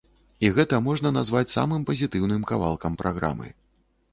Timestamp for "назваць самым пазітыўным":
1.17-2.41